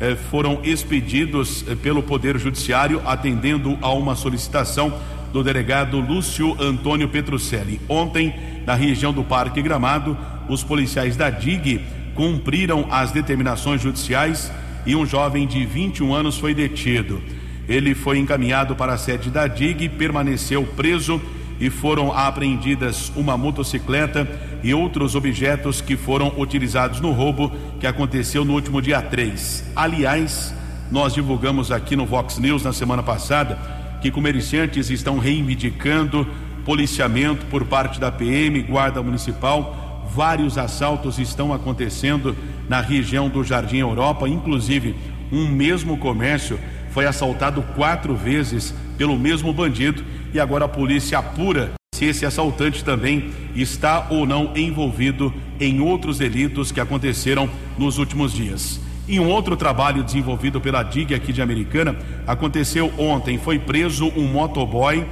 [0.00, 4.94] eh, foram expedidos eh, pelo Poder Judiciário, atendendo a uma solicitação
[5.32, 7.80] do delegado Lúcio Antônio Petrucelli.
[7.88, 8.34] Ontem,
[8.66, 10.16] na região do Parque Gramado,
[10.48, 11.80] os policiais da DIG
[12.14, 14.50] cumpriram as determinações judiciais
[14.86, 17.22] e um jovem de 21 anos foi detido.
[17.68, 21.20] Ele foi encaminhado para a sede da DIG, permaneceu preso
[21.60, 24.26] e foram apreendidas uma motocicleta
[24.62, 29.72] e outros objetos que foram utilizados no roubo que aconteceu no último dia 3.
[29.76, 30.54] Aliás,
[30.90, 36.26] nós divulgamos aqui no Vox News na semana passada que comerciantes estão reivindicando
[36.64, 40.06] policiamento por parte da PM, Guarda Municipal.
[40.14, 42.36] Vários assaltos estão acontecendo
[42.68, 44.94] na região do Jardim Europa, inclusive
[45.30, 46.58] um mesmo comércio
[46.90, 52.84] foi assaltado quatro vezes pelo mesmo bandido e agora a polícia apura se esse assaltante
[52.84, 58.80] também está ou não envolvido em outros delitos que aconteceram nos últimos dias.
[59.08, 63.38] E um outro trabalho desenvolvido pela DIG aqui de Americana aconteceu ontem.
[63.38, 65.06] Foi preso um motoboy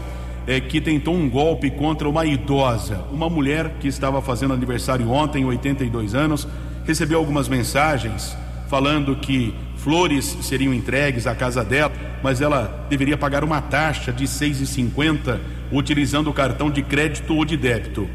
[0.47, 3.07] eh, que tentou um golpe contra uma idosa.
[3.11, 6.47] Uma mulher que estava fazendo aniversário ontem, 82 anos,
[6.85, 8.37] recebeu algumas mensagens
[8.69, 14.25] falando que flores seriam entregues à casa dela, mas ela deveria pagar uma taxa de
[14.25, 15.39] 6,50
[15.73, 18.07] utilizando o cartão de crédito ou de débito.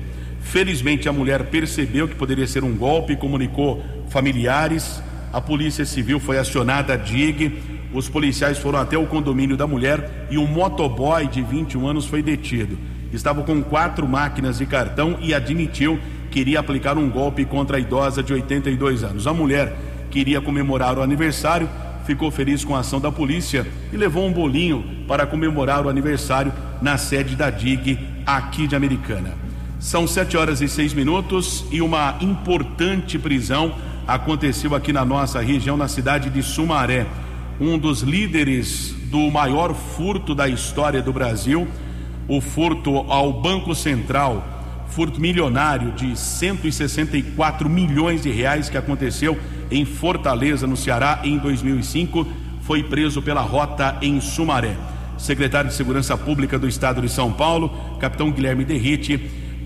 [0.42, 5.02] Felizmente a mulher percebeu que poderia ser um golpe e comunicou familiares.
[5.34, 7.62] A Polícia Civil foi acionada a DIG,
[7.94, 12.22] os policiais foram até o condomínio da mulher e um motoboy de 21 anos foi
[12.22, 12.78] detido.
[13.14, 17.80] Estava com quatro máquinas de cartão e admitiu que iria aplicar um golpe contra a
[17.80, 19.26] idosa de 82 anos.
[19.26, 19.74] A mulher
[20.10, 21.70] queria comemorar o aniversário,
[22.06, 26.52] ficou feliz com a ação da polícia e levou um bolinho para comemorar o aniversário
[26.82, 29.34] na sede da DIG aqui de Americana.
[29.80, 33.74] São sete horas e seis minutos e uma importante prisão
[34.08, 37.08] aconteceu aqui na nossa região, na cidade de Sumaré.
[37.60, 41.68] Um dos líderes do maior furto da história do Brasil,
[42.28, 44.44] o furto ao Banco Central,
[44.88, 49.38] furto milionário de 164 milhões de reais que aconteceu
[49.70, 52.28] em Fortaleza, no Ceará, em 2005,
[52.62, 54.76] foi preso pela rota em Sumaré.
[55.18, 59.18] Secretário de Segurança Pública do Estado de São Paulo, capitão Guilherme Derrite,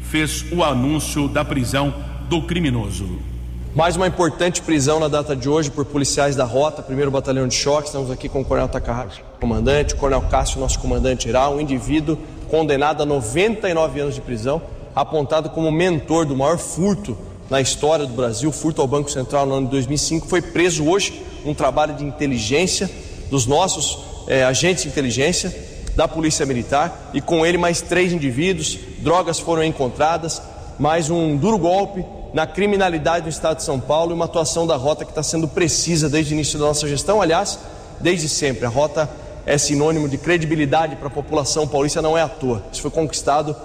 [0.02, 1.94] fez o anúncio da prisão
[2.30, 3.35] do criminoso.
[3.76, 7.56] Mais uma importante prisão na data de hoje por policiais da Rota, primeiro Batalhão de
[7.56, 7.88] Choque.
[7.88, 12.18] Estamos aqui com o Coronel Takahashi, comandante, o Coronel Cássio, nosso comandante geral, um indivíduo
[12.50, 14.62] condenado a 99 anos de prisão,
[14.96, 17.18] apontado como mentor do maior furto
[17.50, 21.22] na história do Brasil, furto ao Banco Central no ano de 2005, foi preso hoje
[21.44, 22.90] um trabalho de inteligência
[23.30, 25.54] dos nossos é, agentes de inteligência
[25.98, 27.12] da Polícia Militar.
[27.14, 30.42] E com ele mais três indivíduos, drogas foram encontradas,
[30.78, 34.76] mais um duro golpe na criminalidade do Estado de São Paulo e uma atuação da
[34.76, 37.58] rota que está sendo precisa desde o início da nossa gestão, aliás,
[38.02, 38.66] desde sempre.
[38.66, 39.10] A rota
[39.46, 42.62] é sinônimo de credibilidade para a população paulista, não é à toa.
[42.74, 43.56] Isso foi conquistado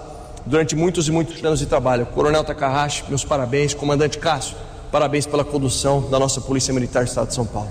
[0.45, 2.05] durante muitos e muitos anos de trabalho.
[2.05, 3.73] Coronel Takahashi, meus parabéns.
[3.73, 4.55] Comandante Cássio,
[4.91, 7.69] parabéns pela condução da nossa Polícia Militar do Estado de São Paulo.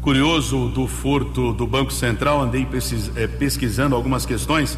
[0.00, 2.66] Curioso do furto do Banco Central, andei
[3.16, 4.76] eh, pesquisando algumas questões.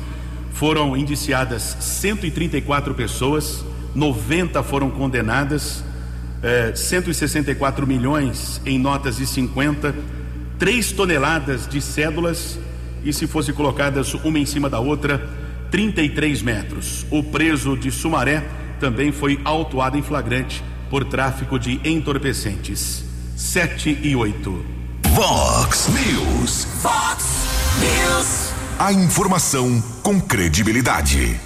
[0.55, 5.85] Foram indiciadas 134 pessoas, 90 foram condenadas,
[6.43, 9.95] eh, 164 milhões em notas de 50,
[10.59, 12.59] 3 toneladas de cédulas,
[13.05, 15.29] e se fosse colocadas uma em cima da outra,
[15.73, 17.05] 33 metros.
[17.11, 18.45] O preso de Sumaré
[18.79, 23.05] também foi autuado em flagrante por tráfico de entorpecentes.
[23.37, 24.65] 7 e 8.
[25.09, 26.65] Vox News.
[26.81, 27.25] Fox
[27.81, 28.54] News.
[28.77, 31.39] A informação com credibilidade.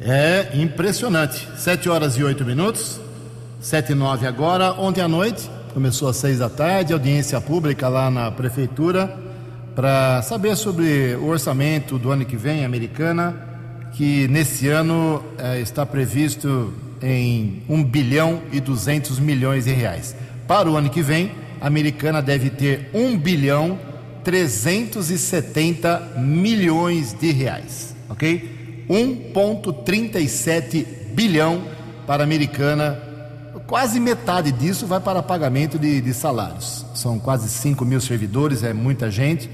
[0.00, 1.48] É impressionante.
[1.58, 3.00] Sete horas e oito minutos.
[3.60, 4.72] Sete e nove agora.
[4.74, 9.18] Ontem à noite, começou às seis da tarde, audiência pública lá na prefeitura
[9.74, 13.34] para saber sobre o orçamento do ano que vem, americana,
[13.92, 20.14] que nesse ano eh, está previsto em 1 bilhão e 200 milhões de reais.
[20.46, 23.95] Para o ano que vem, a americana deve ter 1 bilhão
[24.26, 28.84] 370 milhões de reais, ok?
[28.90, 31.62] 1,37 bilhão
[32.08, 33.00] para a americana.
[33.68, 36.84] Quase metade disso vai para pagamento de, de salários.
[36.92, 39.46] São quase 5 mil servidores, é muita gente.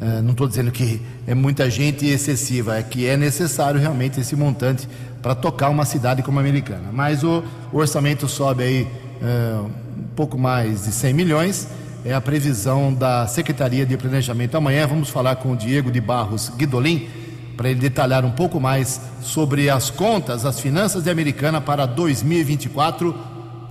[0.00, 4.36] Uh, não estou dizendo que é muita gente excessiva, é que é necessário realmente esse
[4.36, 4.88] montante
[5.20, 6.90] para tocar uma cidade como a americana.
[6.92, 7.42] Mas o,
[7.72, 8.82] o orçamento sobe aí
[9.20, 9.64] uh,
[9.98, 11.66] um pouco mais de 100 milhões,
[12.04, 14.56] é a previsão da Secretaria de Planejamento.
[14.56, 17.08] Amanhã vamos falar com o Diego de Barros Guidolin
[17.56, 23.14] para ele detalhar um pouco mais sobre as contas, as finanças de Americana para 2024,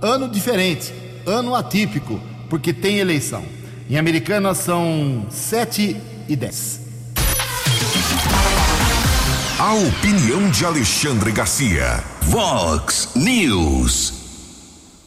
[0.00, 0.92] ano diferente,
[1.26, 3.44] ano atípico, porque tem eleição.
[3.90, 5.96] Em Americana são sete
[6.28, 6.80] e 10.
[9.58, 12.02] A opinião de Alexandre Garcia.
[12.22, 14.21] Vox News.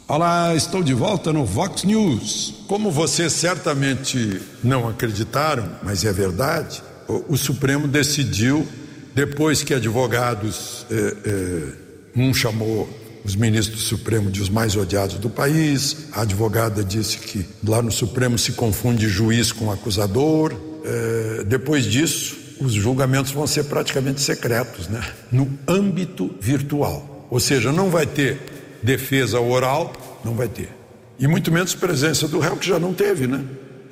[0.07, 2.53] Olá, estou de volta no Vox News.
[2.67, 8.67] Como vocês certamente não acreditaram, mas é verdade, o, o Supremo decidiu,
[9.15, 11.73] depois que advogados, eh, eh,
[12.15, 12.87] um chamou
[13.23, 17.81] os ministros do Supremo de os mais odiados do país, a advogada disse que lá
[17.81, 20.53] no Supremo se confunde juiz com acusador,
[20.83, 25.01] é, depois disso, os julgamentos vão ser praticamente secretos, né?
[25.31, 27.27] No âmbito virtual.
[27.31, 28.54] Ou seja, não vai ter
[28.86, 29.91] defesa oral,
[30.23, 30.69] não vai ter.
[31.19, 33.43] E muito menos presença do réu, que já não teve, né?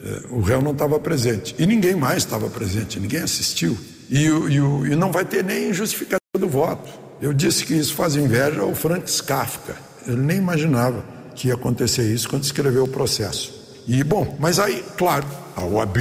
[0.03, 1.55] É, o réu não estava presente.
[1.57, 3.77] E ninguém mais estava presente, ninguém assistiu.
[4.09, 6.89] E, e, e não vai ter nem justificativa do voto.
[7.21, 9.75] Eu disse que isso faz inveja ao Frank Kafka.
[10.07, 11.03] Ele nem imaginava
[11.35, 13.81] que ia acontecer isso quando escreveu o processo.
[13.87, 15.25] E, bom, mas aí, claro,
[15.55, 15.97] a OAB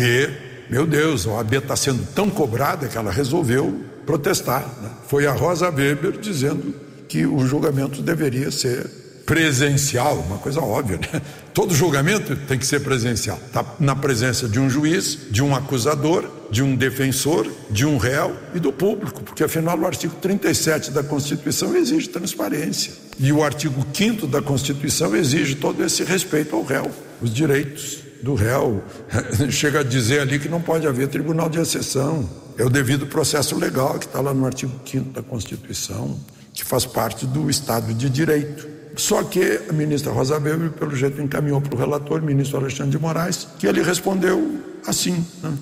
[0.72, 4.66] meu Deus, a OAB está sendo tão cobrada que ela resolveu protestar.
[4.80, 4.88] Né?
[5.06, 6.74] Foi a Rosa Weber dizendo
[7.12, 8.86] que o julgamento deveria ser
[9.26, 11.20] presencial, uma coisa óbvia, né?
[11.52, 13.38] Todo julgamento tem que ser presencial.
[13.46, 18.34] Está na presença de um juiz, de um acusador, de um defensor, de um réu
[18.54, 22.94] e do público, porque afinal o artigo 37 da Constituição exige transparência.
[23.18, 26.90] E o artigo 5 da Constituição exige todo esse respeito ao réu,
[27.20, 28.82] os direitos do réu.
[29.52, 32.26] Chega a dizer ali que não pode haver tribunal de exceção.
[32.56, 36.18] É o devido processo legal que está lá no artigo 5 da Constituição,
[36.52, 38.68] que faz parte do Estado de Direito.
[38.96, 42.98] Só que a ministra Rosa Weber, pelo jeito, encaminhou para o relator, ministro Alexandre de
[42.98, 45.52] Moraes, que ele respondeu assim: né?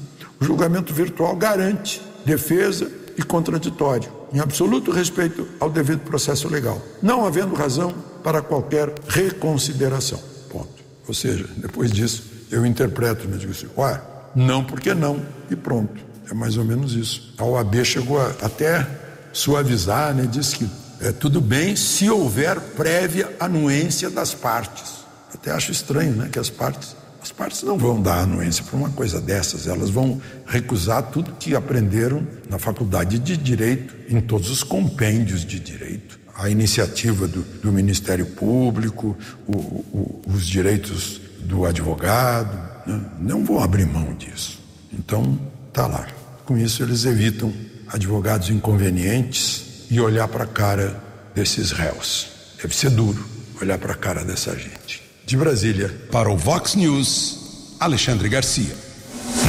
[0.40, 7.24] o julgamento virtual garante defesa e contraditório, em absoluto respeito ao devido processo legal, não
[7.26, 10.20] havendo razão para qualquer reconsideração.
[10.48, 10.82] Ponto.
[11.06, 13.36] Ou seja, depois disso, eu interpreto, né?
[13.36, 14.00] Digo assim, ué,
[14.34, 16.10] não porque não, e pronto.
[16.30, 17.34] É mais ou menos isso.
[17.38, 18.86] A OAB chegou a, até
[19.32, 20.26] suavizar, né?
[20.30, 20.68] Diz que
[21.02, 25.00] é tudo bem se houver prévia anuência das partes.
[25.32, 26.28] Até acho estranho, né?
[26.30, 29.66] Que as partes, as partes não vão dar anuência para uma coisa dessas.
[29.66, 35.58] Elas vão recusar tudo que aprenderam na faculdade de direito, em todos os compêndios de
[35.58, 36.20] direito.
[36.34, 43.00] A iniciativa do, do Ministério Público, o, o, os direitos do advogado, né?
[43.18, 44.58] não vão abrir mão disso.
[44.92, 45.38] Então,
[45.72, 46.06] tá lá.
[46.44, 47.52] Com isso, eles evitam
[47.88, 51.02] advogados inconvenientes e olhar para a cara
[51.34, 52.28] desses réus.
[52.62, 53.24] Deve ser duro
[53.60, 55.02] olhar para a cara dessa gente.
[55.26, 55.94] De Brasília.
[56.10, 58.74] Para o Vox News, Alexandre Garcia.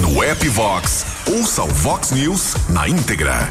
[0.01, 3.49] No app Vox, ouça o Vox News na íntegra.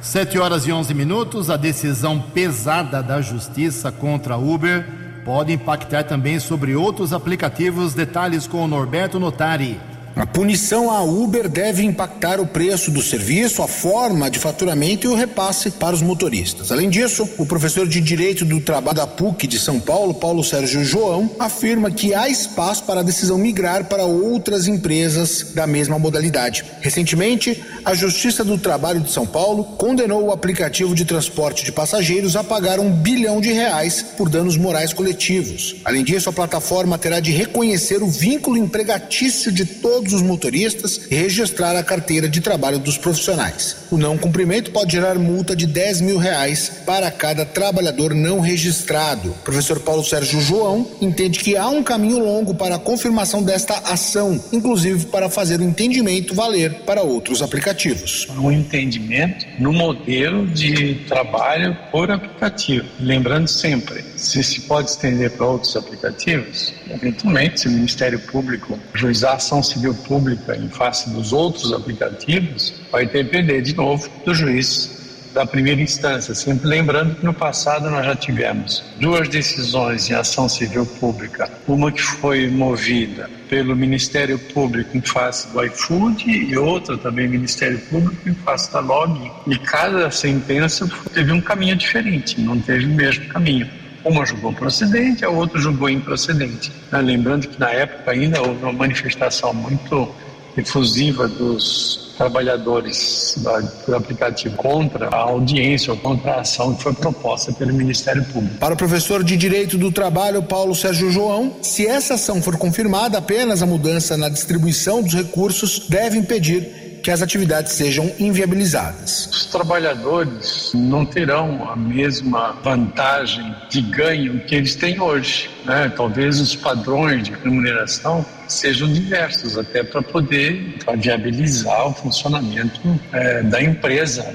[0.00, 1.50] 7 horas e 11 minutos.
[1.50, 4.86] A decisão pesada da justiça contra a Uber
[5.24, 7.92] pode impactar também sobre outros aplicativos.
[7.92, 9.78] Detalhes com o Norberto Notari.
[10.16, 15.08] A punição à Uber deve impactar o preço do serviço, a forma de faturamento e
[15.08, 16.72] o repasse para os motoristas.
[16.72, 20.84] Além disso, o professor de Direito do Trabalho da PUC de São Paulo, Paulo Sérgio
[20.84, 26.64] João, afirma que há espaço para a decisão migrar para outras empresas da mesma modalidade.
[26.80, 32.34] Recentemente, a Justiça do Trabalho de São Paulo condenou o aplicativo de transporte de passageiros
[32.34, 35.76] a pagar um bilhão de reais por danos morais coletivos.
[35.84, 41.02] Além disso, a plataforma terá de reconhecer o vínculo empregatício de todos todos os motoristas
[41.10, 43.76] e registrar a carteira de trabalho dos profissionais.
[43.90, 49.34] O não cumprimento pode gerar multa de 10 mil reais para cada trabalhador não registrado.
[49.44, 54.42] Professor Paulo Sérgio João entende que há um caminho longo para a confirmação desta ação,
[54.50, 58.26] inclusive para fazer o entendimento valer para outros aplicativos.
[58.38, 62.86] Um entendimento no modelo de trabalho por aplicativo.
[62.98, 69.34] Lembrando sempre, se se pode estender para outros aplicativos, eventualmente, se o Ministério Público juizar
[69.34, 75.00] ação civil pública em face dos outros aplicativos, vai depender de novo do juiz
[75.32, 76.34] da primeira instância.
[76.34, 81.50] Sempre lembrando que no passado nós já tivemos duas decisões em ação civil pública.
[81.66, 87.78] Uma que foi movida pelo Ministério Público em face do iFood e outra também Ministério
[87.78, 89.30] Público em face da Log.
[89.46, 93.68] E cada sentença teve um caminho diferente, não teve o mesmo caminho.
[94.04, 96.72] Uma julgou procedente, a outra julgou improcedente.
[96.92, 100.08] Lembrando que na época ainda houve uma manifestação muito
[100.56, 103.38] efusiva dos trabalhadores
[103.86, 108.58] do aplicativo contra a audiência ou contra a ação que foi proposta pelo Ministério Público.
[108.58, 113.16] Para o professor de Direito do Trabalho, Paulo Sérgio João, se essa ação for confirmada,
[113.16, 119.28] apenas a mudança na distribuição dos recursos deve impedir que as atividades sejam inviabilizadas.
[119.32, 125.50] Os trabalhadores não terão a mesma vantagem de ganho que eles têm hoje.
[125.64, 125.92] Né?
[125.96, 132.80] Talvez os padrões de remuneração sejam diversos, até para poder viabilizar o funcionamento
[133.12, 134.34] é, da empresa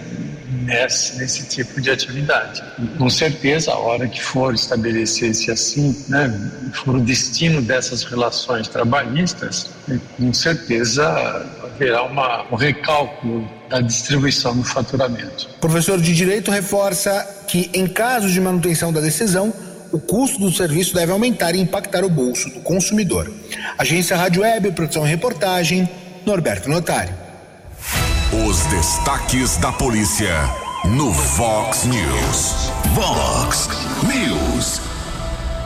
[0.66, 2.64] nesse, nesse tipo de atividade.
[2.98, 9.70] Com certeza, a hora que for estabelecer-se assim, né, for o destino dessas relações trabalhistas,
[10.18, 11.04] com certeza
[11.76, 15.50] haverá uma, um recálculo da distribuição do faturamento.
[15.58, 19.54] O professor de Direito reforça que, em caso de manutenção da decisão,
[19.92, 23.32] o custo do serviço deve aumentar e impactar o bolso do consumidor.
[23.78, 25.90] Agência Rádio Web, produção e reportagem,
[26.26, 27.14] Norberto Notário.
[28.48, 30.34] Os destaques da polícia
[30.86, 32.72] no Vox News.
[32.94, 33.70] Vox
[34.04, 34.95] News.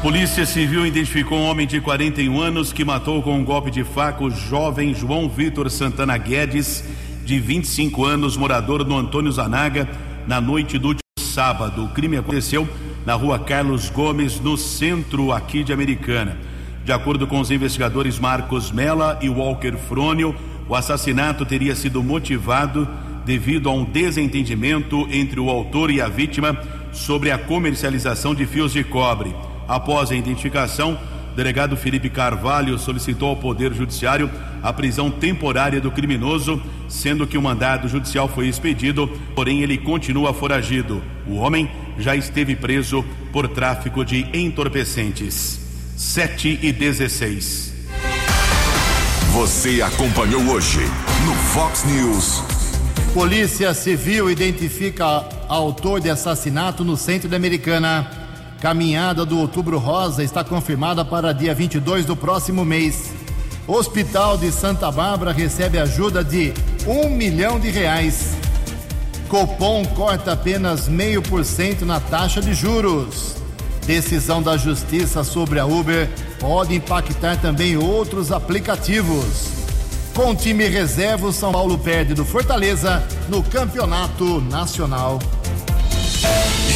[0.01, 4.23] Polícia Civil identificou um homem de 41 anos que matou com um golpe de faca
[4.23, 6.85] o jovem João Vitor Santana Guedes,
[7.25, 9.89] de 25 anos, morador do Antônio Zanaga,
[10.25, 11.83] na noite do último sábado.
[11.83, 12.65] O crime aconteceu
[13.05, 16.37] na rua Carlos Gomes, no centro aqui de Americana.
[16.85, 20.33] De acordo com os investigadores Marcos Mella e Walker Frônio,
[20.69, 22.87] o assassinato teria sido motivado
[23.25, 26.57] devido a um desentendimento entre o autor e a vítima
[26.93, 29.35] sobre a comercialização de fios de cobre.
[29.69, 30.99] Após a identificação,
[31.31, 34.27] o delegado Felipe Carvalho solicitou ao Poder Judiciário
[34.63, 40.33] a prisão temporária do criminoso, sendo que o mandado judicial foi expedido, porém ele continua
[40.33, 41.03] foragido.
[41.27, 45.59] O homem já esteve preso por tráfico de entorpecentes.
[45.95, 47.73] 7 e 16.
[49.33, 50.79] Você acompanhou hoje
[51.25, 52.41] no Fox News.
[53.13, 58.18] Polícia Civil identifica autor de assassinato no centro da Americana.
[58.61, 63.13] Caminhada do Outubro Rosa está confirmada para dia 22 do próximo mês.
[63.65, 66.53] Hospital de Santa Bárbara recebe ajuda de
[66.85, 68.35] um milhão de reais.
[69.29, 73.35] Copom corta apenas meio por cento na taxa de juros.
[73.85, 79.51] Decisão da Justiça sobre a Uber pode impactar também outros aplicativos.
[80.13, 85.17] Com time reserva, o São Paulo perde do Fortaleza no Campeonato Nacional.